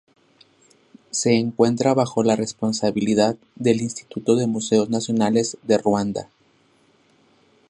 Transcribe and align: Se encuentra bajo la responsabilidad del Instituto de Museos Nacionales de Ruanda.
Se 1.11 1.35
encuentra 1.35 1.93
bajo 1.93 2.23
la 2.23 2.35
responsabilidad 2.35 3.37
del 3.53 3.81
Instituto 3.81 4.35
de 4.35 4.47
Museos 4.47 4.89
Nacionales 4.89 5.57
de 5.61 5.77
Ruanda. 5.77 6.27